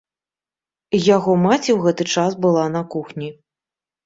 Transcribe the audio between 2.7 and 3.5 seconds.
на кухні.